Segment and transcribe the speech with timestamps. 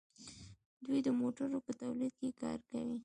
[0.85, 2.97] دوی د موټرو په تولید کې کار کوي.